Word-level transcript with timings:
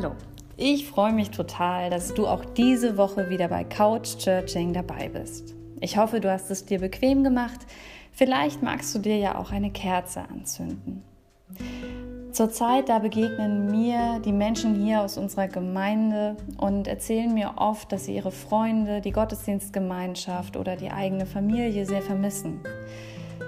Hallo, 0.00 0.14
ich 0.56 0.88
freue 0.88 1.12
mich 1.12 1.32
total, 1.32 1.90
dass 1.90 2.14
du 2.14 2.28
auch 2.28 2.44
diese 2.44 2.96
Woche 2.96 3.30
wieder 3.30 3.48
bei 3.48 3.64
Couch 3.64 4.16
Churching 4.18 4.72
dabei 4.72 5.08
bist. 5.08 5.56
Ich 5.80 5.98
hoffe, 5.98 6.20
du 6.20 6.30
hast 6.30 6.52
es 6.52 6.64
dir 6.64 6.78
bequem 6.78 7.24
gemacht. 7.24 7.66
Vielleicht 8.12 8.62
magst 8.62 8.94
du 8.94 9.00
dir 9.00 9.16
ja 9.16 9.36
auch 9.36 9.50
eine 9.50 9.72
Kerze 9.72 10.20
anzünden. 10.20 11.02
Zurzeit, 12.30 12.88
da 12.88 13.00
begegnen 13.00 13.72
mir 13.72 14.20
die 14.24 14.30
Menschen 14.30 14.76
hier 14.76 15.02
aus 15.02 15.18
unserer 15.18 15.48
Gemeinde 15.48 16.36
und 16.58 16.86
erzählen 16.86 17.34
mir 17.34 17.54
oft, 17.56 17.90
dass 17.90 18.04
sie 18.04 18.14
ihre 18.14 18.30
Freunde, 18.30 19.00
die 19.00 19.10
Gottesdienstgemeinschaft 19.10 20.56
oder 20.56 20.76
die 20.76 20.92
eigene 20.92 21.26
Familie 21.26 21.86
sehr 21.86 22.02
vermissen. 22.02 22.60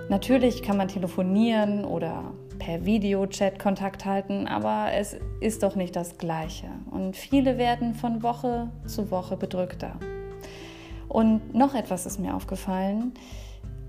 Natürlich 0.09 0.65
kann 0.65 0.79
man 0.79 0.89
telefonieren 0.89 1.85
oder 1.85 2.33
per 2.61 2.85
Videochat 2.85 3.59
Kontakt 3.59 4.05
halten, 4.05 4.47
aber 4.47 4.93
es 4.93 5.17
ist 5.41 5.65
doch 5.65 5.75
nicht 5.75 5.97
das 5.97 6.19
Gleiche. 6.19 6.69
Und 6.93 7.17
viele 7.17 7.59
werden 7.59 7.95
von 7.95 8.23
Woche 8.23 8.71
zu 8.87 9.11
Woche 9.11 9.37
bedrückter. 9.37 9.99
Und 11.09 11.55
noch 11.55 11.75
etwas 11.75 12.07
ist 12.07 12.21
mir 12.21 12.37
aufgefallen. 12.37 13.13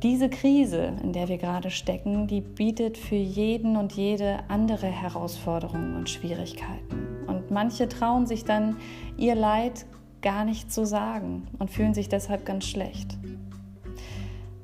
Diese 0.02 0.29
Krise, 0.29 0.93
in 1.03 1.13
der 1.13 1.27
wir 1.27 1.38
gerade 1.38 1.70
stecken, 1.70 2.26
die 2.26 2.41
bietet 2.41 2.98
für 2.98 3.15
jeden 3.15 3.77
und 3.77 3.93
jede 3.93 4.39
andere 4.48 4.88
Herausforderungen 4.88 5.95
und 5.95 6.09
Schwierigkeiten. 6.09 7.27
Und 7.27 7.51
manche 7.51 7.88
trauen 7.88 8.26
sich 8.26 8.43
dann, 8.43 8.77
ihr 9.17 9.35
Leid 9.35 9.85
gar 10.23 10.45
nicht 10.45 10.71
zu 10.71 10.88
sagen 10.88 11.48
und 11.59 11.70
fühlen 11.70 11.93
sich 11.93 12.09
deshalb 12.09 12.45
ganz 12.45 12.65
schlecht. 12.65 13.15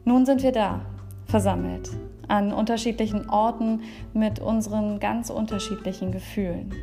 Nun 0.06 0.26
sind 0.26 0.42
wir 0.42 0.52
da, 0.52 0.82
versammelt, 1.28 1.90
an 2.28 2.52
unterschiedlichen 2.52 3.30
Orten 3.30 3.82
mit 4.14 4.40
unseren 4.40 5.00
ganz 5.00 5.30
unterschiedlichen 5.30 6.12
Gefühlen, 6.12 6.74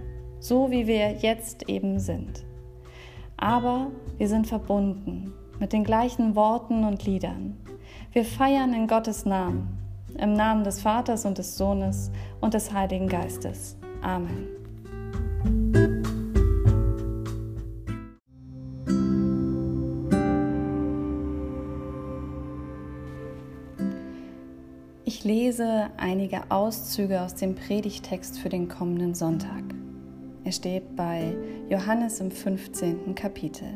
so 0.40 0.70
wie 0.70 0.86
wir 0.86 1.12
jetzt 1.12 1.68
eben 1.68 1.98
sind. 1.98 2.44
Aber 3.36 3.88
wir 4.16 4.28
sind 4.28 4.46
verbunden 4.46 5.32
mit 5.58 5.72
den 5.72 5.84
gleichen 5.84 6.34
Worten 6.34 6.84
und 6.84 7.04
Liedern. 7.04 7.56
Wir 8.12 8.24
feiern 8.24 8.72
in 8.74 8.86
Gottes 8.86 9.24
Namen, 9.24 9.78
im 10.18 10.34
Namen 10.34 10.64
des 10.64 10.80
Vaters 10.80 11.26
und 11.26 11.38
des 11.38 11.56
Sohnes 11.56 12.10
und 12.40 12.54
des 12.54 12.72
Heiligen 12.72 13.08
Geistes. 13.08 13.76
Amen. 14.02 14.63
Ich 25.24 25.28
lese 25.30 25.88
einige 25.96 26.50
Auszüge 26.50 27.22
aus 27.22 27.34
dem 27.34 27.54
Predigtext 27.54 28.38
für 28.38 28.50
den 28.50 28.68
kommenden 28.68 29.14
Sonntag. 29.14 29.62
Er 30.44 30.52
steht 30.52 30.96
bei 30.96 31.34
Johannes 31.70 32.20
im 32.20 32.30
15. 32.30 33.14
Kapitel. 33.14 33.68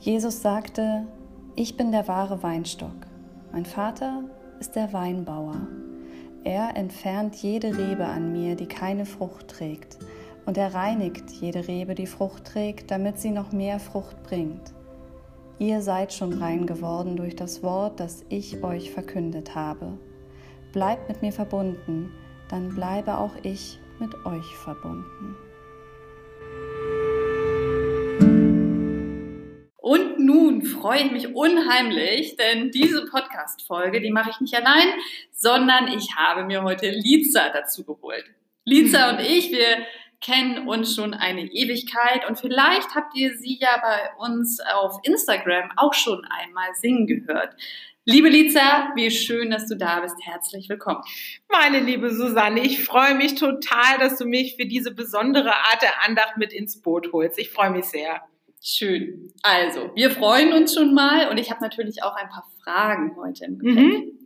Jesus 0.00 0.40
sagte, 0.40 1.06
ich 1.54 1.76
bin 1.76 1.92
der 1.92 2.08
wahre 2.08 2.42
Weinstock, 2.42 2.96
mein 3.52 3.66
Vater 3.66 4.24
ist 4.58 4.74
der 4.74 4.94
Weinbauer. 4.94 5.68
Er 6.44 6.78
entfernt 6.78 7.36
jede 7.36 7.76
Rebe 7.76 8.06
an 8.06 8.32
mir, 8.32 8.56
die 8.56 8.68
keine 8.68 9.04
Frucht 9.04 9.48
trägt, 9.48 9.98
und 10.46 10.56
er 10.56 10.72
reinigt 10.72 11.30
jede 11.30 11.68
Rebe, 11.68 11.94
die 11.94 12.06
Frucht 12.06 12.46
trägt, 12.46 12.90
damit 12.90 13.20
sie 13.20 13.32
noch 13.32 13.52
mehr 13.52 13.78
Frucht 13.78 14.22
bringt. 14.22 14.73
Ihr 15.64 15.80
seid 15.80 16.12
schon 16.12 16.42
rein 16.42 16.66
geworden 16.66 17.16
durch 17.16 17.36
das 17.36 17.62
Wort, 17.62 17.98
das 17.98 18.22
ich 18.28 18.62
euch 18.62 18.90
verkündet 18.90 19.54
habe. 19.54 19.98
Bleibt 20.74 21.08
mit 21.08 21.22
mir 21.22 21.32
verbunden, 21.32 22.12
dann 22.50 22.74
bleibe 22.74 23.16
auch 23.16 23.32
ich 23.42 23.78
mit 23.98 24.14
euch 24.26 24.44
verbunden. 24.56 25.36
Und 29.78 30.18
nun 30.18 30.60
freue 30.64 31.04
ich 31.04 31.12
mich 31.12 31.34
unheimlich, 31.34 32.36
denn 32.36 32.70
diese 32.70 33.06
Podcast-Folge, 33.06 34.02
die 34.02 34.12
mache 34.12 34.28
ich 34.32 34.40
nicht 34.42 34.54
allein, 34.54 34.88
sondern 35.32 35.88
ich 35.88 36.14
habe 36.14 36.44
mir 36.44 36.62
heute 36.62 36.90
Liza 36.90 37.48
dazu 37.54 37.84
geholt. 37.84 38.26
Liza 38.66 39.12
und 39.12 39.20
ich, 39.20 39.50
wir 39.50 39.86
kennen 40.24 40.66
uns 40.68 40.94
schon 40.94 41.12
eine 41.12 41.42
Ewigkeit 41.42 42.26
und 42.28 42.38
vielleicht 42.38 42.94
habt 42.94 43.14
ihr 43.14 43.36
sie 43.36 43.58
ja 43.60 43.80
bei 43.82 44.24
uns 44.26 44.58
auf 44.74 44.98
Instagram 45.02 45.70
auch 45.76 45.92
schon 45.92 46.24
einmal 46.24 46.74
singen 46.74 47.06
gehört. 47.06 47.54
Liebe 48.06 48.28
Liza, 48.28 48.92
wie 48.94 49.10
schön, 49.10 49.50
dass 49.50 49.66
du 49.66 49.76
da 49.76 50.00
bist. 50.00 50.16
Herzlich 50.22 50.68
willkommen. 50.68 51.00
Meine 51.50 51.80
liebe 51.80 52.10
Susanne, 52.10 52.60
ich 52.60 52.84
freue 52.84 53.14
mich 53.14 53.34
total, 53.34 53.98
dass 53.98 54.18
du 54.18 54.24
mich 54.24 54.56
für 54.56 54.66
diese 54.66 54.94
besondere 54.94 55.54
Art 55.54 55.82
der 55.82 56.02
Andacht 56.06 56.36
mit 56.36 56.52
ins 56.52 56.80
Boot 56.80 57.12
holst. 57.12 57.38
Ich 57.38 57.50
freue 57.50 57.70
mich 57.70 57.86
sehr. 57.86 58.22
Schön. 58.62 59.32
Also, 59.42 59.90
wir 59.94 60.10
freuen 60.10 60.54
uns 60.54 60.74
schon 60.74 60.94
mal 60.94 61.28
und 61.28 61.36
ich 61.36 61.50
habe 61.50 61.62
natürlich 61.62 62.02
auch 62.02 62.16
ein 62.16 62.28
paar 62.30 62.46
Fragen 62.62 63.14
heute 63.16 63.44
im 63.44 63.58
Gepäck. 63.58 63.76
Mhm. 63.76 64.18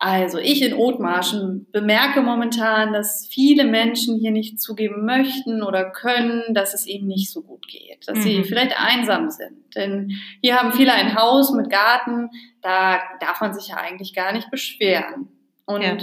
Also 0.00 0.38
ich 0.38 0.62
in 0.62 0.74
Othmarschen 0.74 1.66
bemerke 1.72 2.22
momentan, 2.22 2.92
dass 2.92 3.26
viele 3.28 3.64
Menschen 3.64 4.16
hier 4.16 4.30
nicht 4.30 4.60
zugeben 4.60 5.04
möchten 5.04 5.60
oder 5.64 5.90
können, 5.90 6.54
dass 6.54 6.72
es 6.72 6.86
ihnen 6.86 7.08
nicht 7.08 7.32
so 7.32 7.42
gut 7.42 7.66
geht, 7.66 8.06
dass 8.06 8.18
mhm. 8.18 8.22
sie 8.22 8.44
vielleicht 8.44 8.78
einsam 8.78 9.28
sind. 9.30 9.74
Denn 9.74 10.12
hier 10.40 10.56
haben 10.56 10.72
viele 10.72 10.92
ein 10.92 11.16
Haus 11.16 11.52
mit 11.52 11.68
Garten, 11.68 12.30
da 12.62 13.00
darf 13.18 13.40
man 13.40 13.52
sich 13.52 13.68
ja 13.68 13.76
eigentlich 13.76 14.14
gar 14.14 14.32
nicht 14.32 14.52
beschweren. 14.52 15.30
Und 15.66 15.82
ja. 15.82 15.96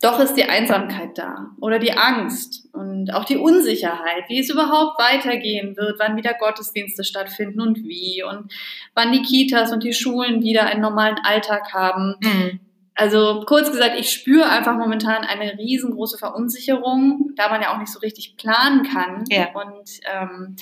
doch 0.00 0.18
ist 0.18 0.34
die 0.34 0.44
Einsamkeit 0.44 1.18
da 1.18 1.50
oder 1.60 1.78
die 1.78 1.92
Angst 1.92 2.70
und 2.72 3.12
auch 3.12 3.26
die 3.26 3.36
Unsicherheit, 3.36 4.24
wie 4.28 4.38
es 4.38 4.48
überhaupt 4.48 4.98
weitergehen 4.98 5.76
wird, 5.76 5.98
wann 5.98 6.16
wieder 6.16 6.32
Gottesdienste 6.32 7.04
stattfinden 7.04 7.60
und 7.60 7.84
wie 7.84 8.22
und 8.24 8.50
wann 8.94 9.12
die 9.12 9.20
Kitas 9.20 9.72
und 9.72 9.84
die 9.84 9.92
Schulen 9.92 10.42
wieder 10.42 10.64
einen 10.64 10.80
normalen 10.80 11.18
Alltag 11.22 11.74
haben. 11.74 12.14
Mhm 12.20 12.60
also 12.94 13.44
kurz 13.46 13.70
gesagt, 13.70 13.98
ich 13.98 14.10
spüre 14.10 14.48
einfach 14.48 14.76
momentan 14.76 15.24
eine 15.24 15.56
riesengroße 15.56 16.18
Verunsicherung, 16.18 17.32
da 17.36 17.48
man 17.48 17.62
ja 17.62 17.72
auch 17.72 17.78
nicht 17.78 17.92
so 17.92 17.98
richtig 18.00 18.36
planen 18.36 18.82
kann. 18.82 19.24
Ja. 19.28 19.48
Und 19.54 20.00
ähm, 20.12 20.56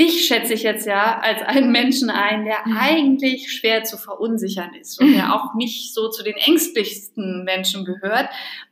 dich 0.00 0.26
schätze 0.26 0.54
ich 0.54 0.62
jetzt 0.62 0.86
ja 0.86 1.18
als 1.18 1.42
einen 1.42 1.72
Menschen 1.72 2.10
ein, 2.10 2.44
der 2.44 2.58
mhm. 2.64 2.76
eigentlich 2.78 3.52
schwer 3.52 3.84
zu 3.84 3.96
verunsichern 3.96 4.74
ist 4.74 5.00
und 5.00 5.12
der 5.12 5.34
auch 5.34 5.54
nicht 5.54 5.92
so 5.92 6.08
zu 6.08 6.22
den 6.22 6.36
ängstlichsten 6.36 7.44
Menschen 7.44 7.84
gehört. 7.84 8.28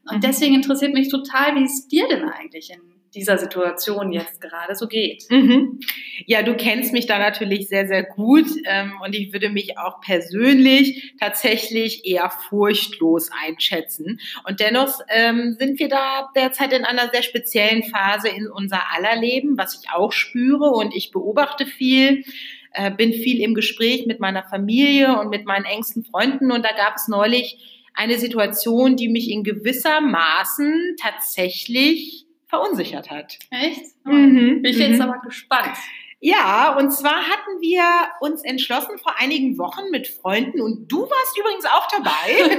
Und 0.08 0.18
mhm. 0.18 0.20
deswegen 0.20 0.54
interessiert 0.54 0.94
mich 0.94 1.08
total, 1.08 1.56
wie 1.56 1.64
es 1.64 1.88
dir 1.88 2.08
denn 2.08 2.28
eigentlich 2.28 2.70
in 2.70 2.95
dieser 3.16 3.38
Situation 3.38 4.12
jetzt 4.12 4.40
gerade 4.40 4.74
so 4.74 4.86
geht. 4.86 5.24
Mhm. 5.30 5.80
Ja, 6.26 6.42
du 6.42 6.54
kennst 6.54 6.92
mich 6.92 7.06
da 7.06 7.18
natürlich 7.18 7.68
sehr, 7.68 7.88
sehr 7.88 8.04
gut 8.04 8.46
ähm, 8.66 8.92
und 9.02 9.14
ich 9.14 9.32
würde 9.32 9.48
mich 9.48 9.78
auch 9.78 10.00
persönlich 10.00 11.14
tatsächlich 11.18 12.04
eher 12.04 12.30
furchtlos 12.30 13.30
einschätzen. 13.44 14.20
Und 14.46 14.60
dennoch 14.60 15.00
ähm, 15.08 15.56
sind 15.58 15.80
wir 15.80 15.88
da 15.88 16.28
derzeit 16.36 16.72
in 16.72 16.84
einer 16.84 17.10
sehr 17.10 17.22
speziellen 17.22 17.82
Phase 17.82 18.28
in 18.28 18.48
unser 18.48 18.82
aller 18.94 19.20
Leben, 19.20 19.56
was 19.56 19.80
ich 19.80 19.90
auch 19.90 20.12
spüre 20.12 20.70
und 20.70 20.94
ich 20.94 21.10
beobachte 21.10 21.66
viel 21.66 22.24
äh, 22.72 22.90
bin 22.90 23.14
viel 23.14 23.40
im 23.40 23.54
Gespräch 23.54 24.06
mit 24.06 24.20
meiner 24.20 24.42
Familie 24.42 25.18
und 25.18 25.30
mit 25.30 25.46
meinen 25.46 25.64
engsten 25.64 26.04
Freunden 26.04 26.52
und 26.52 26.62
da 26.62 26.76
gab 26.76 26.96
es 26.96 27.08
neulich 27.08 27.58
eine 27.94 28.18
Situation, 28.18 28.96
die 28.96 29.08
mich 29.08 29.30
in 29.30 29.42
gewisser 29.42 30.02
Maßen 30.02 30.96
tatsächlich 31.00 32.25
verunsichert 32.46 33.10
hat. 33.10 33.38
Echt? 33.50 33.82
Oh, 34.06 34.10
mhm. 34.10 34.62
Bin 34.62 34.72
ich 34.72 34.78
jetzt 34.78 34.96
mhm. 34.96 35.02
aber 35.02 35.20
gespannt. 35.20 35.76
Ja, 36.20 36.76
und 36.76 36.90
zwar 36.90 37.28
hatten 37.28 37.60
wir 37.60 37.82
uns 38.20 38.42
entschlossen 38.42 38.98
vor 38.98 39.18
einigen 39.18 39.58
Wochen 39.58 39.90
mit 39.90 40.08
Freunden, 40.08 40.60
und 40.60 40.90
du 40.90 41.02
warst 41.02 41.38
übrigens 41.38 41.66
auch 41.66 41.86
dabei, 41.88 42.58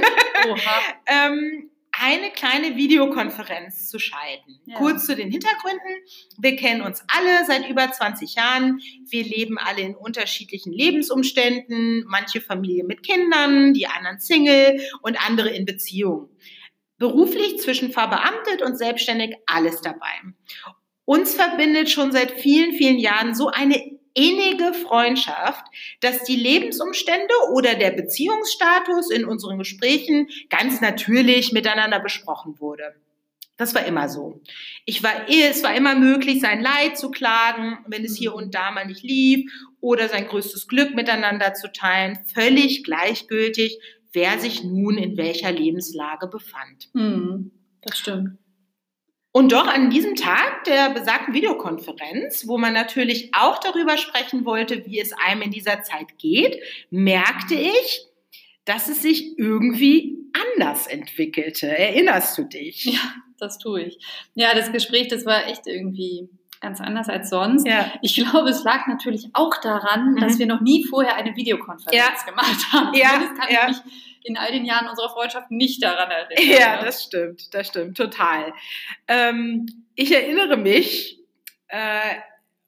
ähm, 1.06 1.70
eine 2.00 2.30
kleine 2.30 2.76
Videokonferenz 2.76 3.88
zu 3.88 3.98
schalten. 3.98 4.60
Ja. 4.66 4.76
Kurz 4.76 5.06
zu 5.06 5.16
den 5.16 5.32
Hintergründen. 5.32 5.96
Wir 6.38 6.54
kennen 6.54 6.82
uns 6.82 7.02
alle 7.08 7.44
seit 7.46 7.68
über 7.68 7.90
20 7.90 8.36
Jahren. 8.36 8.80
Wir 9.08 9.24
leben 9.24 9.58
alle 9.58 9.80
in 9.80 9.96
unterschiedlichen 9.96 10.72
Lebensumständen. 10.72 12.04
Manche 12.06 12.40
Familie 12.40 12.84
mit 12.84 13.02
Kindern, 13.02 13.74
die 13.74 13.88
anderen 13.88 14.20
Single 14.20 14.80
und 15.02 15.20
andere 15.26 15.50
in 15.50 15.66
Beziehung 15.66 16.28
beruflich 16.98 17.58
zwischen 17.58 17.92
verbeamtet 17.92 18.62
und 18.62 18.76
selbstständig 18.76 19.36
alles 19.46 19.80
dabei. 19.80 20.12
Uns 21.04 21.34
verbindet 21.34 21.88
schon 21.88 22.12
seit 22.12 22.32
vielen, 22.32 22.72
vielen 22.72 22.98
Jahren 22.98 23.34
so 23.34 23.48
eine 23.48 23.98
innige 24.14 24.74
Freundschaft, 24.74 25.64
dass 26.00 26.24
die 26.24 26.36
Lebensumstände 26.36 27.32
oder 27.52 27.76
der 27.76 27.92
Beziehungsstatus 27.92 29.10
in 29.10 29.24
unseren 29.24 29.58
Gesprächen 29.58 30.28
ganz 30.50 30.80
natürlich 30.80 31.52
miteinander 31.52 32.00
besprochen 32.00 32.58
wurde. 32.58 32.94
Das 33.56 33.74
war 33.74 33.84
immer 33.86 34.08
so. 34.08 34.40
Ich 34.84 35.02
war, 35.02 35.28
es 35.28 35.64
war 35.64 35.74
immer 35.74 35.96
möglich, 35.96 36.40
sein 36.40 36.60
Leid 36.60 36.96
zu 36.96 37.10
klagen, 37.10 37.78
wenn 37.88 38.04
es 38.04 38.16
hier 38.16 38.34
und 38.34 38.54
da 38.54 38.70
mal 38.70 38.86
nicht 38.86 39.02
lief, 39.02 39.50
oder 39.80 40.08
sein 40.08 40.28
größtes 40.28 40.68
Glück 40.68 40.94
miteinander 40.94 41.54
zu 41.54 41.72
teilen, 41.72 42.18
völlig 42.32 42.84
gleichgültig, 42.84 43.78
wer 44.18 44.40
sich 44.40 44.64
nun 44.64 44.98
in 44.98 45.16
welcher 45.16 45.52
Lebenslage 45.52 46.26
befand. 46.26 46.88
Mhm, 46.92 47.52
das 47.82 47.98
stimmt. 47.98 48.30
Und 49.30 49.52
doch 49.52 49.68
an 49.68 49.90
diesem 49.90 50.16
Tag 50.16 50.64
der 50.64 50.90
besagten 50.90 51.34
Videokonferenz, 51.34 52.48
wo 52.48 52.58
man 52.58 52.72
natürlich 52.72 53.30
auch 53.32 53.58
darüber 53.58 53.96
sprechen 53.96 54.44
wollte, 54.44 54.84
wie 54.86 54.98
es 54.98 55.12
einem 55.12 55.42
in 55.42 55.52
dieser 55.52 55.82
Zeit 55.82 56.18
geht, 56.18 56.60
merkte 56.90 57.54
ich, 57.54 58.06
dass 58.64 58.88
es 58.88 59.02
sich 59.02 59.38
irgendwie 59.38 60.16
anders 60.50 60.88
entwickelte. 60.88 61.68
Erinnerst 61.68 62.36
du 62.36 62.42
dich? 62.44 62.86
Ja, 62.86 63.14
das 63.38 63.58
tue 63.58 63.84
ich. 63.84 63.98
Ja, 64.34 64.52
das 64.54 64.72
Gespräch, 64.72 65.06
das 65.06 65.24
war 65.24 65.46
echt 65.46 65.68
irgendwie 65.68 66.28
ganz 66.60 66.80
anders 66.80 67.08
als 67.08 67.30
sonst. 67.30 67.66
Ja. 67.66 67.92
Ich 68.02 68.14
glaube, 68.16 68.50
es 68.50 68.64
lag 68.64 68.86
natürlich 68.86 69.28
auch 69.32 69.56
daran, 69.60 70.12
mhm. 70.12 70.20
dass 70.20 70.38
wir 70.38 70.46
noch 70.46 70.60
nie 70.60 70.84
vorher 70.84 71.16
eine 71.16 71.36
Videokonferenz 71.36 71.96
ja. 71.96 72.30
gemacht 72.30 72.72
haben. 72.72 72.94
Ja. 72.94 73.18
Das 73.18 73.38
kann 73.38 73.52
ja. 73.52 73.68
ich 73.70 73.76
mich 73.84 74.08
in 74.24 74.36
all 74.36 74.52
den 74.52 74.64
Jahren 74.64 74.88
unserer 74.88 75.10
Freundschaft 75.10 75.50
nicht 75.50 75.82
daran 75.82 76.10
erinnern. 76.10 76.58
Ja, 76.60 76.82
das 76.82 77.04
stimmt, 77.04 77.54
das 77.54 77.68
stimmt, 77.68 77.96
total. 77.96 78.52
Ähm, 79.06 79.66
ich 79.94 80.14
erinnere 80.14 80.56
mich 80.56 81.18
äh, 81.68 82.16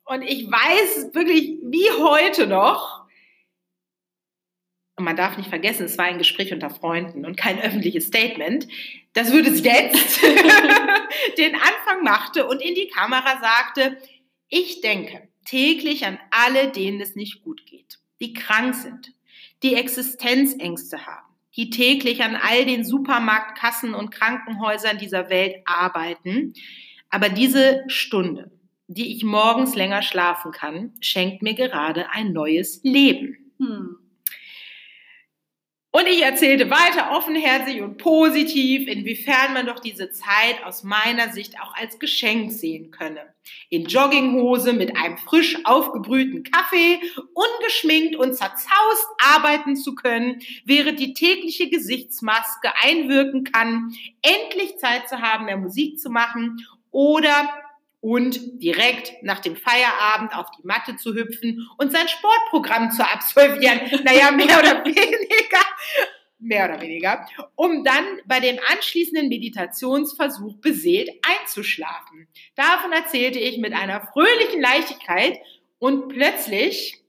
und 0.04 0.22
ich 0.22 0.50
weiß 0.50 1.14
wirklich 1.14 1.58
wie 1.62 1.90
heute 2.02 2.46
noch, 2.46 2.99
und 5.00 5.04
man 5.04 5.16
darf 5.16 5.38
nicht 5.38 5.48
vergessen, 5.48 5.86
es 5.86 5.96
war 5.96 6.04
ein 6.04 6.18
Gespräch 6.18 6.52
unter 6.52 6.68
Freunden 6.68 7.24
und 7.24 7.36
kein 7.36 7.58
öffentliches 7.58 8.06
Statement, 8.06 8.68
das 9.14 9.32
würde 9.32 9.48
es 9.48 9.64
jetzt 9.64 10.22
den 11.38 11.54
Anfang 11.54 12.04
machte 12.04 12.46
und 12.46 12.60
in 12.60 12.74
die 12.74 12.88
Kamera 12.88 13.40
sagte, 13.40 13.96
ich 14.48 14.82
denke 14.82 15.28
täglich 15.46 16.04
an 16.04 16.18
alle, 16.30 16.68
denen 16.68 17.00
es 17.00 17.16
nicht 17.16 17.42
gut 17.42 17.64
geht, 17.64 17.98
die 18.20 18.34
krank 18.34 18.74
sind, 18.74 19.14
die 19.62 19.74
Existenzängste 19.74 21.06
haben, 21.06 21.34
die 21.56 21.70
täglich 21.70 22.22
an 22.22 22.36
all 22.36 22.66
den 22.66 22.84
Supermarktkassen 22.84 23.94
und 23.94 24.10
Krankenhäusern 24.10 24.98
dieser 24.98 25.30
Welt 25.30 25.56
arbeiten. 25.64 26.52
Aber 27.08 27.30
diese 27.30 27.84
Stunde, 27.88 28.50
die 28.86 29.16
ich 29.16 29.24
morgens 29.24 29.74
länger 29.74 30.02
schlafen 30.02 30.52
kann, 30.52 30.92
schenkt 31.00 31.42
mir 31.42 31.54
gerade 31.54 32.10
ein 32.10 32.32
neues 32.32 32.82
Leben. 32.84 33.54
Hm. 33.58 33.96
Und 35.92 36.06
ich 36.06 36.22
erzählte 36.22 36.70
weiter 36.70 37.10
offenherzig 37.16 37.82
und 37.82 37.98
positiv, 37.98 38.86
inwiefern 38.86 39.54
man 39.54 39.66
doch 39.66 39.80
diese 39.80 40.10
Zeit 40.10 40.62
aus 40.64 40.84
meiner 40.84 41.32
Sicht 41.32 41.60
auch 41.60 41.74
als 41.74 41.98
Geschenk 41.98 42.52
sehen 42.52 42.92
könne. 42.92 43.34
In 43.70 43.86
Jogginghose 43.86 44.72
mit 44.72 44.96
einem 44.96 45.18
frisch 45.18 45.58
aufgebrühten 45.64 46.44
Kaffee, 46.44 47.00
ungeschminkt 47.34 48.14
und 48.14 48.34
zerzaust 48.34 49.08
arbeiten 49.18 49.74
zu 49.74 49.96
können, 49.96 50.40
während 50.64 51.00
die 51.00 51.12
tägliche 51.12 51.68
Gesichtsmaske 51.68 52.70
einwirken 52.80 53.42
kann, 53.42 53.92
endlich 54.22 54.78
Zeit 54.78 55.08
zu 55.08 55.20
haben, 55.20 55.46
mehr 55.46 55.56
Musik 55.56 55.98
zu 55.98 56.08
machen 56.08 56.64
oder 56.92 57.48
und 58.00 58.62
direkt 58.62 59.22
nach 59.22 59.40
dem 59.40 59.56
Feierabend 59.56 60.34
auf 60.34 60.50
die 60.52 60.66
Matte 60.66 60.96
zu 60.96 61.14
hüpfen 61.14 61.68
und 61.78 61.92
sein 61.92 62.08
Sportprogramm 62.08 62.90
zu 62.90 63.04
absolvieren. 63.04 63.80
Naja, 64.04 64.30
mehr 64.30 64.58
oder 64.58 64.84
weniger. 64.84 65.60
Mehr 66.38 66.70
oder 66.70 66.80
weniger. 66.80 67.26
Um 67.54 67.84
dann 67.84 68.04
bei 68.24 68.40
dem 68.40 68.58
anschließenden 68.72 69.28
Meditationsversuch 69.28 70.56
beseelt 70.56 71.10
einzuschlafen. 71.22 72.28
Davon 72.54 72.92
erzählte 72.92 73.38
ich 73.38 73.58
mit 73.58 73.74
einer 73.74 74.06
fröhlichen 74.12 74.62
Leichtigkeit 74.62 75.38
und 75.78 76.08
plötzlich 76.08 77.02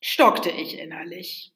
stockte 0.00 0.50
ich 0.50 0.78
innerlich. 0.78 1.52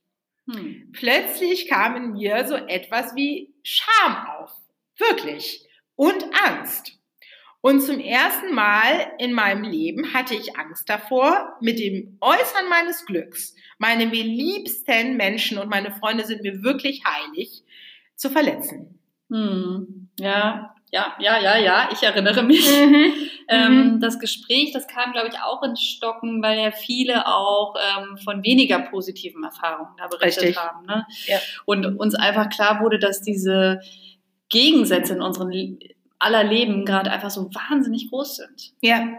Hm. 0.51 0.91
Plötzlich 0.93 1.69
kam 1.69 1.97
in 1.97 2.13
mir 2.13 2.47
so 2.49 2.55
etwas 2.55 3.15
wie 3.15 3.55
Scham 3.63 4.27
auf. 4.27 4.53
Wirklich. 4.99 5.67
Und 5.95 6.25
Angst. 6.45 6.96
Und 7.67 7.81
zum 7.81 7.99
ersten 7.99 8.55
Mal 8.55 9.09
in 9.19 9.33
meinem 9.33 9.65
Leben 9.65 10.15
hatte 10.15 10.37
ich 10.37 10.57
Angst 10.57 10.89
davor, 10.89 11.57
mit 11.61 11.81
dem 11.81 12.17
Äußern 12.21 12.69
meines 12.71 13.05
Glücks, 13.07 13.57
meine 13.79 14.07
mir 14.07 14.23
liebsten 14.23 15.17
Menschen 15.17 15.59
und 15.59 15.69
meine 15.69 15.91
Freunde 15.91 16.25
sind 16.25 16.43
mir 16.43 16.63
wirklich 16.63 17.03
heilig, 17.05 17.65
zu 18.15 18.31
verletzen. 18.31 19.01
Hm. 19.31 20.11
Ja, 20.21 20.77
ja, 20.93 21.17
ja, 21.19 21.41
ja, 21.41 21.59
ja, 21.59 21.89
ich 21.93 22.05
erinnere 22.05 22.45
mich. 22.45 22.71
Mhm. 22.71 23.13
Ähm, 23.49 23.95
mhm. 23.95 24.01
Das 24.01 24.19
Gespräch, 24.19 24.73
das 24.73 24.89
kam, 24.89 25.13
glaube 25.13 25.29
ich, 25.29 25.39
auch 25.39 25.63
ins 25.63 25.81
Stocken, 25.81 26.43
weil 26.43 26.59
ja 26.59 26.73
viele 26.73 27.29
auch 27.29 27.77
ähm, 27.77 28.17
von 28.19 28.43
weniger 28.43 28.81
positiven 28.81 29.45
Erfahrungen 29.45 29.95
da 29.97 30.09
berichtet 30.09 30.43
Richtig. 30.43 30.57
haben. 30.59 30.85
Ne? 30.85 31.07
Ja. 31.27 31.39
Und 31.65 31.87
uns 31.87 32.17
einfach 32.17 32.49
klar 32.49 32.81
wurde, 32.81 32.99
dass 32.99 33.23
diese 33.23 33.79
Gegensätze 34.49 35.15
in 35.15 35.23
unseren 35.23 35.53
aller 36.19 36.45
Leben 36.45 36.85
gerade 36.85 37.11
einfach 37.11 37.31
so 37.31 37.51
wahnsinnig 37.55 38.11
groß 38.11 38.37
sind. 38.37 38.73
Ja. 38.81 39.19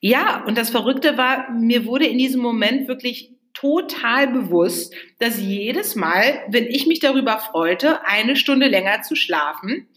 Ja, 0.00 0.44
und 0.44 0.56
das 0.56 0.70
Verrückte 0.70 1.18
war, 1.18 1.50
mir 1.50 1.86
wurde 1.86 2.06
in 2.06 2.18
diesem 2.18 2.40
Moment 2.40 2.86
wirklich 2.86 3.32
total 3.52 4.28
bewusst, 4.28 4.94
dass 5.18 5.40
jedes 5.40 5.96
Mal, 5.96 6.44
wenn 6.48 6.66
ich 6.66 6.86
mich 6.86 7.00
darüber 7.00 7.38
freute, 7.38 8.04
eine 8.04 8.36
Stunde 8.36 8.68
länger 8.68 9.02
zu 9.02 9.16
schlafen, 9.16 9.88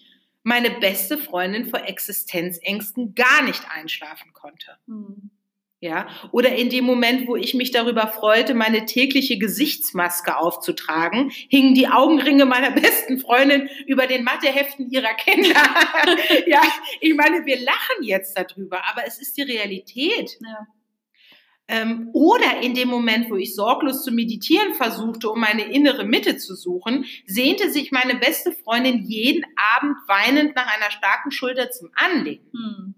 meine 0.44 0.72
beste 0.72 1.18
Freundin 1.18 1.66
vor 1.66 1.86
Existenzängsten 1.86 3.14
gar 3.14 3.44
nicht 3.44 3.64
einschlafen 3.70 4.32
konnte. 4.34 4.78
Mhm. 4.88 5.30
Ja, 5.82 6.10
oder 6.32 6.58
in 6.58 6.70
dem 6.70 6.84
Moment, 6.84 7.26
wo 7.26 7.38
ich 7.38 7.54
mich 7.54 7.72
darüber 7.72 8.08
freute, 8.08 8.54
meine 8.54 8.86
tägliche 8.86 9.38
Gesichtsmaske 9.38 10.38
aufzutragen, 10.38 11.32
hingen 11.48 11.74
die 11.74 11.88
Augenringe 11.88 12.46
meiner 12.46 12.72
besten 12.82 13.18
Freundin 13.20 13.70
über 13.88 14.06
den 14.06 14.26
Matheheften 14.26 14.92
ihrer 14.92 15.14
Kinder. 15.14 15.56
ja, 16.48 16.62
ich 17.00 17.16
meine, 17.16 17.46
wir 17.46 17.62
lachen 17.62 18.04
jetzt 18.04 18.38
darüber, 18.38 18.82
aber 18.92 19.08
es 19.08 19.22
ist 19.22 19.38
die 19.38 19.44
Realität. 19.44 20.38
Ja. 20.42 20.68
Ähm, 21.70 22.10
oder 22.14 22.62
in 22.62 22.74
dem 22.74 22.90
Moment, 22.90 23.30
wo 23.30 23.36
ich 23.36 23.56
sorglos 23.56 24.04
zu 24.04 24.12
meditieren 24.12 24.74
versuchte, 24.74 25.30
um 25.30 25.40
meine 25.40 25.72
innere 25.72 26.04
Mitte 26.04 26.36
zu 26.36 26.56
suchen, 26.56 27.06
sehnte 27.26 27.70
sich 27.70 27.92
meine 27.92 28.16
beste 28.16 28.52
Freundin 28.52 29.06
jeden 29.06 29.46
Abend 29.76 29.96
weinend 30.08 30.56
nach 30.56 30.68
einer 30.68 30.92
starken 30.92 31.32
Schulter 31.32 31.70
zum 31.70 31.92
Anlegen. 31.96 32.50
Hm. 32.52 32.96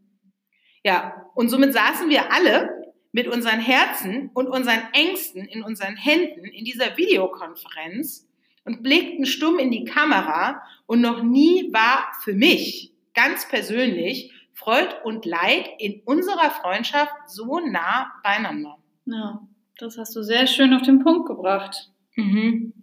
Ja, 0.83 1.25
und 1.36 1.50
somit 1.50 1.74
saßen 1.74 2.10
wir 2.10 2.31
alle 2.31 2.94
mit 3.12 3.28
unseren 3.28 3.60
Herzen 3.60 4.30
und 4.33 4.47
unseren 4.47 4.81
Ängsten 4.94 5.45
in 5.45 5.64
unseren 5.64 5.95
Händen 5.95 6.45
in 6.45 6.66
dieser 6.66 6.97
Videokonferenz 6.97 8.28
und 8.64 8.83
blickten 8.83 9.26
stumm 9.26 9.59
in 9.59 9.71
die 9.71 9.83
Kamera 9.83 10.61
und 10.85 11.02
noch 11.02 11.23
nie 11.23 11.71
war 11.73 12.07
für 12.23 12.33
mich 12.33 12.94
ganz 13.14 13.47
persönlich 13.47 14.31
Freud 14.54 14.90
und 15.04 15.26
Leid 15.26 15.69
in 15.80 16.02
unserer 16.06 16.52
Freundschaft 16.52 17.14
so 17.28 17.59
nah 17.59 18.11
beieinander. 18.23 18.78
Ja, 19.06 19.42
das 19.78 19.97
hast 19.97 20.16
du 20.16 20.21
sehr 20.21 20.47
schön 20.47 20.73
auf 20.73 20.83
den 20.83 21.00
Punkt 21.00 21.28
gebracht. 21.28 21.90
Mhm. 22.16 22.73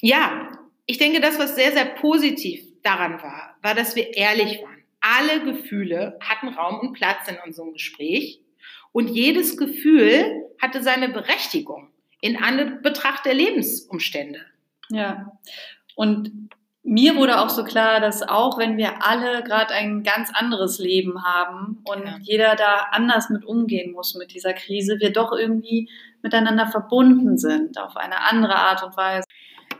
Ja, 0.00 0.58
ich 0.86 0.98
denke, 0.98 1.20
das, 1.20 1.38
was 1.38 1.54
sehr, 1.54 1.72
sehr 1.72 1.86
positiv 1.86 2.60
daran 2.82 3.22
war, 3.22 3.56
war, 3.62 3.74
dass 3.74 3.96
wir 3.96 4.14
ehrlich 4.14 4.62
waren 4.62 4.69
alle 5.00 5.44
Gefühle 5.44 6.18
hatten 6.20 6.48
Raum 6.48 6.80
und 6.80 6.92
Platz 6.92 7.28
in 7.28 7.36
unserem 7.44 7.72
Gespräch 7.72 8.40
und 8.92 9.08
jedes 9.08 9.56
Gefühl 9.56 10.46
hatte 10.60 10.82
seine 10.82 11.08
Berechtigung 11.08 11.88
in 12.20 12.42
Anbetracht 12.42 13.24
der 13.24 13.34
Lebensumstände. 13.34 14.40
Ja, 14.90 15.32
und 15.94 16.50
mir 16.82 17.16
wurde 17.16 17.40
auch 17.40 17.50
so 17.50 17.62
klar, 17.62 18.00
dass 18.00 18.22
auch 18.22 18.58
wenn 18.58 18.76
wir 18.78 19.06
alle 19.06 19.42
gerade 19.44 19.74
ein 19.74 20.02
ganz 20.02 20.30
anderes 20.32 20.78
Leben 20.78 21.22
haben 21.22 21.82
und 21.84 22.04
ja. 22.04 22.18
jeder 22.22 22.56
da 22.56 22.88
anders 22.90 23.28
mit 23.28 23.44
umgehen 23.44 23.92
muss 23.92 24.14
mit 24.14 24.32
dieser 24.32 24.54
Krise, 24.54 24.98
wir 24.98 25.12
doch 25.12 25.32
irgendwie 25.32 25.90
miteinander 26.22 26.66
verbunden 26.66 27.36
sind 27.36 27.78
auf 27.78 27.96
eine 27.96 28.22
andere 28.22 28.56
Art 28.56 28.82
und 28.82 28.96
Weise. 28.96 29.26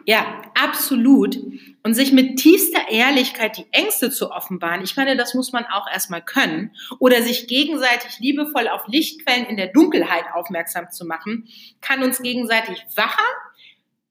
Ja, 0.07 0.43
absolut. 0.55 1.39
Und 1.83 1.95
sich 1.95 2.13
mit 2.13 2.39
tiefster 2.39 2.91
Ehrlichkeit 2.91 3.57
die 3.57 3.67
Ängste 3.73 4.11
zu 4.11 4.31
offenbaren, 4.31 4.83
ich 4.83 4.97
meine, 4.97 5.17
das 5.17 5.35
muss 5.35 5.53
man 5.53 5.65
auch 5.67 5.87
erstmal 5.91 6.23
können. 6.23 6.75
Oder 6.99 7.23
sich 7.23 7.47
gegenseitig 7.47 8.19
liebevoll 8.19 8.69
auf 8.69 8.87
Lichtquellen 8.87 9.47
in 9.47 9.57
der 9.57 9.69
Dunkelheit 9.69 10.25
aufmerksam 10.33 10.91
zu 10.91 11.07
machen, 11.07 11.49
kann 11.81 12.03
uns 12.03 12.23
gegenseitig 12.23 12.85
wacher, 12.97 13.25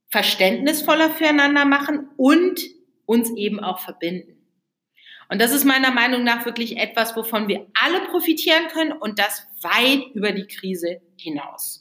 verständnisvoller 0.07 1.11
füreinander 1.11 1.65
machen 1.65 2.09
und 2.17 2.59
uns 3.05 3.31
eben 3.35 3.59
auch 3.59 3.79
verbinden. 3.79 4.39
Und 5.31 5.39
das 5.39 5.51
ist 5.51 5.63
meiner 5.63 5.91
Meinung 5.91 6.23
nach 6.23 6.45
wirklich 6.45 6.77
etwas, 6.77 7.15
wovon 7.15 7.47
wir 7.47 7.67
alle 7.79 8.01
profitieren 8.07 8.67
können 8.67 8.91
und 8.91 9.19
das 9.19 9.47
weit 9.61 10.03
über 10.15 10.31
die 10.31 10.47
Krise 10.47 11.01
hinaus. 11.17 11.78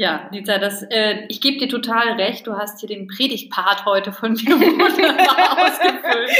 Ja, 0.00 0.30
Lisa, 0.32 0.56
das, 0.56 0.82
äh, 0.84 1.26
ich 1.28 1.42
gebe 1.42 1.58
dir 1.58 1.68
total 1.68 2.12
recht. 2.12 2.46
Du 2.46 2.56
hast 2.56 2.80
hier 2.80 2.88
den 2.88 3.06
Predigtpart 3.06 3.84
heute 3.84 4.14
von 4.14 4.32
mir 4.32 4.56
ausgefüllt. 4.56 6.30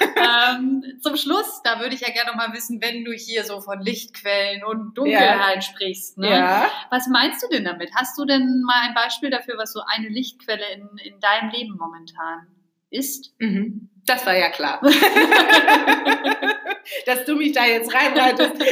Ähm, 0.00 0.82
zum 1.02 1.18
Schluss, 1.18 1.60
da 1.62 1.80
würde 1.80 1.94
ich 1.94 2.00
ja 2.00 2.10
gerne 2.14 2.30
noch 2.30 2.36
mal 2.36 2.54
wissen, 2.54 2.80
wenn 2.80 3.04
du 3.04 3.12
hier 3.12 3.44
so 3.44 3.60
von 3.60 3.82
Lichtquellen 3.82 4.64
und 4.64 4.96
Dunkelheit 4.96 5.56
ja. 5.56 5.60
sprichst. 5.60 6.16
Ne? 6.16 6.30
Ja. 6.30 6.70
Was 6.88 7.08
meinst 7.08 7.42
du 7.42 7.48
denn 7.48 7.66
damit? 7.66 7.90
Hast 7.94 8.16
du 8.16 8.24
denn 8.24 8.62
mal 8.62 8.88
ein 8.88 8.94
Beispiel 8.94 9.28
dafür, 9.28 9.58
was 9.58 9.74
so 9.74 9.82
eine 9.86 10.08
Lichtquelle 10.08 10.64
in, 10.72 10.88
in 11.04 11.20
deinem 11.20 11.50
Leben 11.50 11.76
momentan 11.76 12.46
ist? 12.88 13.34
Mhm. 13.38 13.90
Das 14.10 14.26
war 14.26 14.36
ja 14.36 14.50
klar. 14.50 14.82
Dass 17.06 17.24
du 17.26 17.36
mich 17.36 17.52
da 17.52 17.64
jetzt 17.64 17.94
reinreitest. 17.94 18.54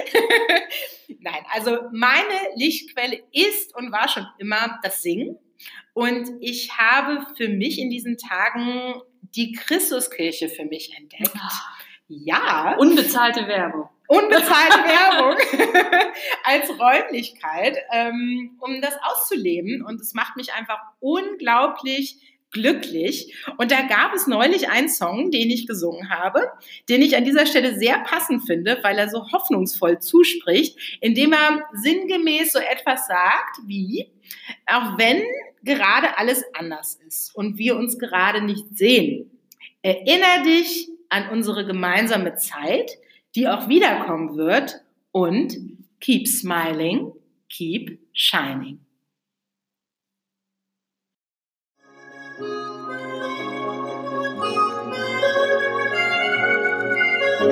Nein, 1.20 1.46
also 1.52 1.78
meine 1.92 2.34
Lichtquelle 2.56 3.22
ist 3.32 3.72
und 3.76 3.92
war 3.92 4.08
schon 4.08 4.26
immer 4.38 4.80
das 4.82 5.00
Singen. 5.00 5.38
Und 5.94 6.28
ich 6.40 6.76
habe 6.76 7.24
für 7.36 7.46
mich 7.48 7.78
in 7.78 7.88
diesen 7.88 8.18
Tagen 8.18 9.00
die 9.36 9.52
Christuskirche 9.52 10.48
für 10.48 10.64
mich 10.64 10.92
entdeckt. 10.96 11.36
Ah. 11.36 11.52
Ja. 12.08 12.74
Unbezahlte 12.76 13.46
Werbung. 13.46 13.88
Unbezahlte 14.08 14.78
Werbung 14.78 15.36
als 16.42 16.68
Räumlichkeit, 16.80 17.78
ähm, 17.92 18.58
um 18.58 18.80
das 18.80 18.96
auszuleben. 19.02 19.84
Und 19.84 20.00
es 20.00 20.14
macht 20.14 20.36
mich 20.36 20.52
einfach 20.54 20.80
unglaublich 20.98 22.16
glücklich. 22.50 23.34
Und 23.58 23.70
da 23.70 23.82
gab 23.82 24.14
es 24.14 24.26
neulich 24.26 24.68
einen 24.68 24.88
Song, 24.88 25.30
den 25.30 25.50
ich 25.50 25.66
gesungen 25.66 26.10
habe, 26.10 26.40
den 26.88 27.02
ich 27.02 27.16
an 27.16 27.24
dieser 27.24 27.46
Stelle 27.46 27.78
sehr 27.78 27.98
passend 28.00 28.46
finde, 28.46 28.78
weil 28.82 28.98
er 28.98 29.08
so 29.08 29.30
hoffnungsvoll 29.32 29.98
zuspricht, 29.98 30.78
indem 31.00 31.32
er 31.32 31.64
sinngemäß 31.74 32.52
so 32.52 32.58
etwas 32.58 33.06
sagt 33.06 33.58
wie, 33.66 34.10
auch 34.66 34.98
wenn 34.98 35.22
gerade 35.62 36.16
alles 36.18 36.44
anders 36.54 36.98
ist 37.06 37.34
und 37.34 37.58
wir 37.58 37.76
uns 37.76 37.98
gerade 37.98 38.40
nicht 38.40 38.64
sehen, 38.76 39.30
erinnere 39.82 40.44
dich 40.44 40.88
an 41.08 41.30
unsere 41.30 41.66
gemeinsame 41.66 42.36
Zeit, 42.36 42.92
die 43.34 43.48
auch 43.48 43.68
wiederkommen 43.68 44.36
wird 44.36 44.80
und 45.12 45.56
keep 46.00 46.26
smiling, 46.26 47.12
keep 47.48 47.98
shining. 48.12 48.80
And 57.40 57.46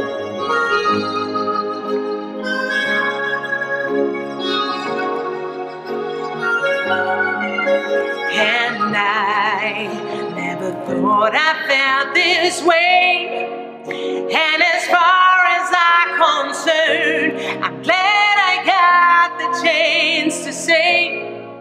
I 8.97 9.87
never 10.35 10.73
thought 10.87 11.35
I 11.35 11.55
felt 11.69 12.15
this 12.15 12.65
way. 12.65 13.47
And 13.87 14.63
as 14.63 14.87
far 14.87 15.47
as 15.55 15.71
I'm 15.73 16.19
concerned, 16.19 17.65
I'm 17.65 17.81
glad 17.85 18.39
I 18.43 18.65
got 18.67 19.39
the 19.39 19.51
chance 19.65 20.45
to 20.47 20.53
say 20.53 21.55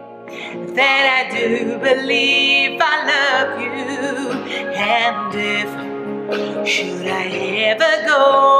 that 0.74 1.28
I 1.28 1.30
do 1.30 1.78
believe 1.78 2.80
I 2.82 3.06
love 3.06 3.60
you. 3.60 3.70
And 4.74 5.32
if 5.32 5.85
should 6.66 7.06
I 7.06 7.26
ever 7.70 8.06
go 8.06 8.55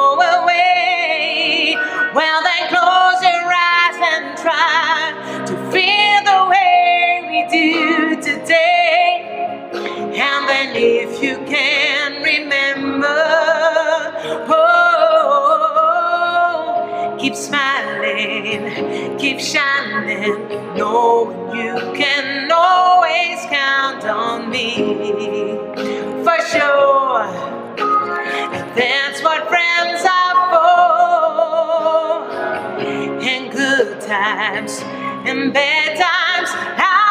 good 33.77 34.01
times 34.01 34.81
and 35.29 35.53
bad 35.53 35.99
times, 35.99 36.51
I'll 36.79 37.06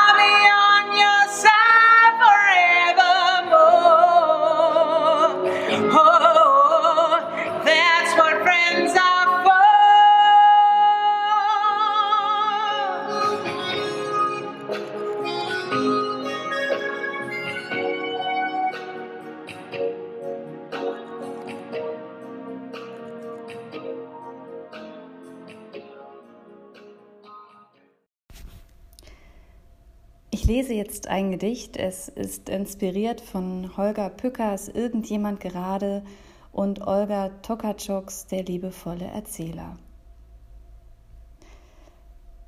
Ich 30.35 30.43
lese 30.43 30.73
jetzt 30.73 31.07
ein 31.07 31.31
Gedicht. 31.31 31.77
Es 31.77 32.09
ist 32.09 32.49
inspiriert 32.49 33.21
von 33.21 33.77
Holger 33.77 34.09
Pückers 34.09 34.67
Irgendjemand 34.67 35.39
gerade 35.39 36.03
und 36.51 36.85
Olga 36.85 37.29
Tokarczuks 37.41 38.27
Der 38.27 38.43
liebevolle 38.43 39.05
Erzähler. 39.05 39.77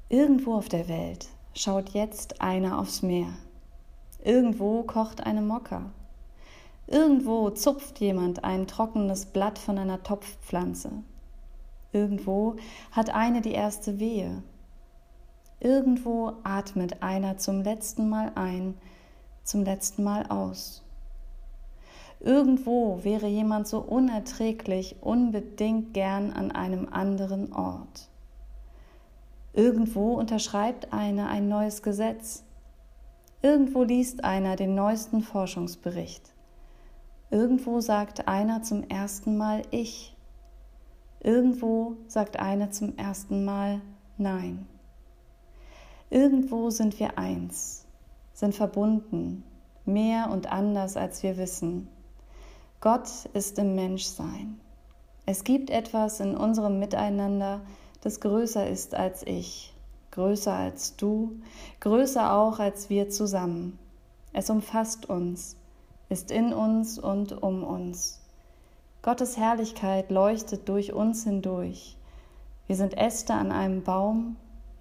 Irgendwo 0.10 0.56
auf 0.56 0.68
der 0.68 0.90
Welt 0.90 1.30
schaut 1.54 1.92
jetzt 1.92 2.42
einer 2.42 2.78
aufs 2.78 3.04
Meer. 3.04 3.30
Irgendwo 4.22 4.84
kocht 4.84 5.26
eine 5.26 5.42
Mokka. 5.42 5.90
Irgendwo 6.88 7.52
zupft 7.52 8.02
jemand 8.02 8.44
ein 8.44 8.68
trockenes 8.68 9.28
Blatt 9.28 9.58
von 9.58 9.78
einer 9.78 10.04
Topfpflanze. 10.04 10.92
Irgendwo 11.94 12.58
hat 12.92 13.12
eine 13.12 13.40
die 13.40 13.54
erste 13.54 13.98
Wehe. 13.98 14.44
Irgendwo 15.60 16.34
atmet 16.44 17.02
einer 17.02 17.38
zum 17.38 17.64
letzten 17.64 18.10
Mal 18.10 18.32
ein, 18.36 18.76
zum 19.44 19.64
letzten 19.64 20.04
Mal 20.04 20.28
aus. 20.28 20.84
Irgendwo 22.20 23.04
wäre 23.04 23.28
jemand 23.28 23.68
so 23.68 23.80
unerträglich, 23.80 24.98
unbedingt 25.02 25.94
gern 25.94 26.32
an 26.32 26.52
einem 26.52 26.88
anderen 26.92 27.54
Ort. 27.54 28.10
Irgendwo 29.54 30.14
unterschreibt 30.14 30.94
einer 30.94 31.30
ein 31.30 31.48
neues 31.48 31.82
Gesetz. 31.82 32.44
Irgendwo 33.42 33.84
liest 33.84 34.24
einer 34.24 34.56
den 34.56 34.76
neuesten 34.76 35.22
Forschungsbericht. 35.22 36.34
Irgendwo 37.30 37.82
sagt 37.82 38.28
einer 38.28 38.62
zum 38.62 38.84
ersten 38.84 39.38
Mal 39.38 39.64
Ich. 39.72 40.16
Irgendwo 41.20 41.98
sagt 42.08 42.38
einer 42.38 42.72
zum 42.72 42.98
ersten 42.98 43.46
Mal 43.46 43.82
Nein. 44.18 44.68
Irgendwo 46.10 46.70
sind 46.70 47.00
wir 47.02 47.18
eins, 47.18 47.86
sind 48.34 48.56
verbunden, 48.56 49.44
mehr 49.86 50.30
und 50.32 50.50
anders, 50.50 50.96
als 50.96 51.22
wir 51.22 51.36
wissen. 51.36 51.90
Gott 52.80 53.10
ist 53.34 53.60
im 53.60 53.76
Menschsein. 53.76 54.58
Es 55.26 55.44
gibt 55.44 55.70
etwas 55.70 56.22
in 56.22 56.38
unserem 56.38 56.80
Miteinander, 56.80 57.60
das 58.00 58.22
größer 58.22 58.70
ist 58.70 58.96
als 58.96 59.28
ich, 59.28 59.74
größer 60.12 60.54
als 60.54 60.96
du, 60.96 61.34
größer 61.82 62.34
auch 62.34 62.60
als 62.60 62.90
wir 62.90 63.10
zusammen. 63.10 63.78
Es 64.32 64.50
umfasst 64.50 65.10
uns, 65.10 65.58
ist 66.08 66.32
in 66.32 66.54
uns 66.54 66.98
und 66.98 67.44
um 67.44 67.66
uns. 67.66 68.22
Gottes 69.02 69.36
Herrlichkeit 69.36 70.10
leuchtet 70.10 70.70
durch 70.70 70.94
uns 70.94 71.26
hindurch. 71.26 71.98
Wir 72.68 72.78
sind 72.78 72.98
Äste 72.98 73.34
an 73.34 73.52
einem 73.52 73.84
Baum, 73.84 74.38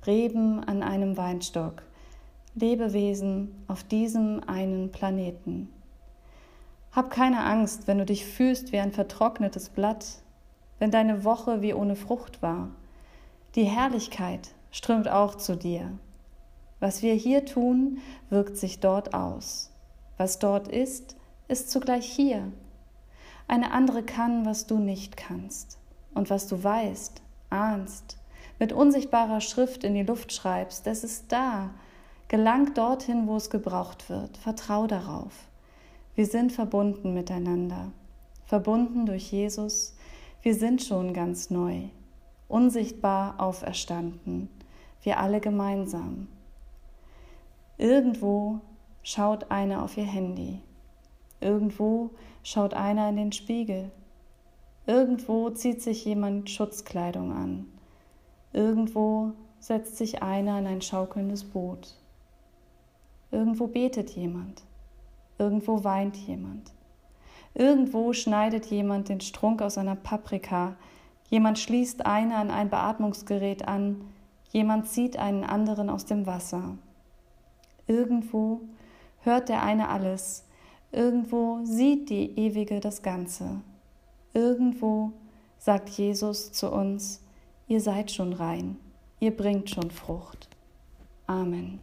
Reben 0.07 0.63
an 0.63 0.83
einem 0.83 1.17
Weinstock, 1.17 1.83
Lebewesen 2.55 3.55
auf 3.67 3.83
diesem 3.83 4.41
einen 4.47 4.93
Planeten. 4.93 5.69
Hab 6.93 7.11
keine 7.11 7.45
Angst, 7.45 7.87
wenn 7.87 7.99
du 7.99 8.07
dich 8.07 8.25
fühlst 8.25 8.73
wie 8.73 8.79
ein 8.79 8.93
vertrocknetes 8.93 9.69
Blatt, 9.69 10.07
wenn 10.79 10.91
deine 10.91 11.25
Woche 11.25 11.61
wie 11.61 11.75
ohne 11.75 11.97
Frucht 11.97 12.41
war. 12.41 12.69
Die 13.55 13.65
Herrlichkeit 13.65 14.55
strömt 14.71 15.09
auch 15.09 15.35
zu 15.35 15.57
dir. 15.57 15.91
Was 16.81 17.03
wir 17.03 17.15
hier 17.15 17.45
tun, 17.45 17.99
wirkt 18.31 18.57
sich 18.57 18.81
dort 18.81 19.15
aus. 19.15 19.73
Was 20.19 20.39
dort 20.39 20.69
ist, 20.69 21.17
ist 21.49 21.71
zugleich 21.71 22.07
hier. 22.07 22.53
Eine 23.49 23.73
andere 23.73 24.03
kann, 24.03 24.47
was 24.47 24.67
du 24.67 24.79
nicht 24.79 25.17
kannst. 25.17 25.79
Und 26.15 26.31
was 26.31 26.47
du 26.47 26.63
weißt, 26.63 27.23
ahnst, 27.51 28.19
mit 28.59 28.73
unsichtbarer 28.73 29.41
Schrift 29.41 29.85
in 29.85 29.95
die 29.95 30.03
Luft 30.03 30.33
schreibst, 30.33 30.87
es 30.87 31.05
ist 31.05 31.31
da. 31.33 31.71
Gelang 32.29 32.75
dorthin, 32.75 33.27
wo 33.27 33.37
es 33.37 33.51
gebraucht 33.51 34.09
wird. 34.09 34.37
Vertrau 34.39 34.87
darauf. 34.87 35.33
Wir 36.15 36.27
sind 36.27 36.51
verbunden 36.51 37.15
miteinander. 37.15 37.93
Verbunden 38.47 39.07
durch 39.07 39.31
Jesus. 39.31 39.95
Wir 40.43 40.55
sind 40.55 40.83
schon 40.83 41.13
ganz 41.13 41.51
neu. 41.51 41.83
Unsichtbar 42.49 43.35
auferstanden. 43.39 44.49
Wir 45.03 45.21
alle 45.21 45.41
gemeinsam. 45.41 46.29
Irgendwo 47.79 48.61
schaut 49.03 49.51
einer 49.51 49.83
auf 49.83 49.97
ihr 49.97 50.05
Handy. 50.05 50.61
Irgendwo 51.41 52.11
schaut 52.43 52.75
einer 52.75 53.09
in 53.11 53.17
den 53.17 53.33
Spiegel. 53.33 53.91
Irgendwo 54.87 55.51
zieht 55.51 55.83
sich 55.83 56.05
jemand 56.05 56.49
Schutzkleidung 56.49 57.33
an. 57.33 57.67
Irgendwo 58.57 59.33
setzt 59.59 59.99
sich 59.99 60.23
einer 60.23 60.59
in 60.59 60.67
ein 60.67 60.81
schaukelndes 60.81 61.45
Boot. 61.45 61.95
Irgendwo 63.31 63.67
betet 63.67 64.09
jemand. 64.13 64.63
Irgendwo 65.37 65.85
weint 65.85 66.17
jemand. 66.17 66.73
Irgendwo 67.53 68.15
schneidet 68.15 68.65
jemand 68.65 69.11
den 69.11 69.21
Strunk 69.21 69.61
aus 69.61 69.77
einer 69.77 69.95
Paprika. 69.95 70.77
Jemand 71.29 71.59
schließt 71.59 72.07
eine 72.07 72.37
an 72.37 72.51
ein 72.51 72.71
Beatmungsgerät 72.71 73.69
an. 73.69 74.01
Jemand 74.53 74.89
zieht 74.89 75.19
einen 75.19 75.45
anderen 75.45 75.91
aus 75.91 76.07
dem 76.07 76.25
Wasser. 76.25 76.79
Irgendwo 77.87 78.63
hört 79.21 79.51
der 79.51 79.63
eine 79.65 79.91
alles. 79.91 80.47
Irgendwo 80.93 81.61
sieht 81.65 82.09
die 82.09 82.39
Ewige 82.39 82.81
das 82.81 83.03
Ganze. 83.03 83.61
Irgendwo 84.33 85.13
sagt 85.59 85.91
Jesus 85.91 86.53
zu 86.53 86.73
uns, 86.73 87.21
ihr 87.67 87.81
seid 87.81 88.11
schon 88.11 88.33
rein, 88.33 88.77
ihr 89.21 89.37
bringt 89.37 89.71
schon 89.71 89.91
Frucht. 89.91 90.49
Amen. 91.27 91.81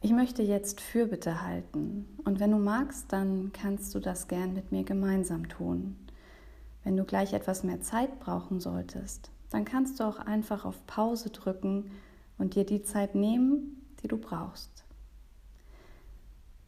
Ich 0.00 0.10
möchte 0.10 0.42
jetzt 0.42 0.80
Fürbitte 0.80 1.42
halten 1.42 2.08
und 2.24 2.40
wenn 2.40 2.50
du 2.50 2.58
magst, 2.58 3.12
dann 3.12 3.52
kannst 3.52 3.94
du 3.94 4.00
das 4.00 4.26
gern 4.26 4.52
mit 4.52 4.72
mir 4.72 4.82
gemeinsam 4.82 5.48
tun. 5.48 5.96
Wenn 6.82 6.96
du 6.96 7.04
gleich 7.04 7.32
etwas 7.32 7.62
mehr 7.62 7.80
Zeit 7.80 8.18
brauchen 8.18 8.58
solltest, 8.58 9.30
dann 9.50 9.64
kannst 9.64 10.00
du 10.00 10.04
auch 10.04 10.18
einfach 10.18 10.64
auf 10.64 10.84
Pause 10.88 11.30
drücken 11.30 11.92
und 12.36 12.56
dir 12.56 12.66
die 12.66 12.82
Zeit 12.82 13.14
nehmen, 13.14 13.80
die 14.02 14.08
du 14.08 14.16
brauchst. 14.16 14.84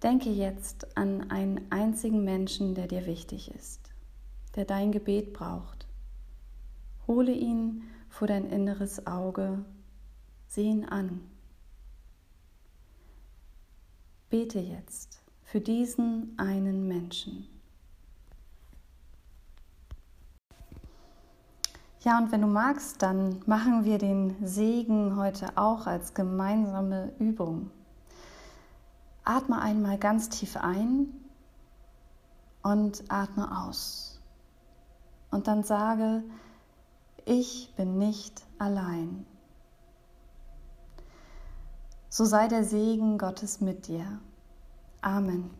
Denke 0.05 0.31
jetzt 0.31 0.97
an 0.97 1.31
einen 1.31 1.73
einzigen 1.73 2.23
Menschen, 2.23 2.77
der 2.77 2.87
dir 2.87 3.07
wichtig 3.07 3.51
ist, 3.53 3.94
der 4.57 4.65
dein 4.65 4.93
Gebet 4.93 5.33
braucht. 5.33 5.87
Hole 7.07 7.33
ihn 7.33 7.83
vor 8.09 8.29
dein 8.29 8.49
inneres 8.51 9.07
Auge, 9.07 9.65
sieh 10.47 10.69
ihn 10.69 10.85
an. 10.85 11.21
Bete 14.31 14.61
jetzt 14.61 15.23
für 15.43 15.61
diesen 15.61 16.35
einen 16.39 16.89
Menschen. 16.89 17.49
Ja, 22.01 22.19
und 22.19 22.33
wenn 22.33 22.43
du 22.43 22.47
magst, 22.47 23.01
dann 23.01 23.41
machen 23.47 23.85
wir 23.85 23.97
den 23.97 24.37
Segen 24.47 25.17
heute 25.17 25.57
auch 25.57 25.87
als 25.87 26.13
gemeinsame 26.13 27.13
Übung. 27.19 27.71
Atme 29.25 29.59
einmal 29.59 29.97
ganz 29.97 30.29
tief 30.29 30.59
ein 30.59 31.07
und 32.63 33.05
atme 33.09 33.65
aus. 33.65 34.14
Und 35.35 35.49
dann 35.49 35.65
sage, 35.65 36.23
ich 37.25 37.75
bin 37.77 37.99
nicht 37.99 38.45
allein. 38.57 39.27
So 42.09 42.25
sei 42.25 42.47
der 42.47 42.63
Segen 42.63 43.19
Gottes 43.19 43.61
mit 43.61 43.89
dir. 43.89 44.21
Amen. 45.01 45.51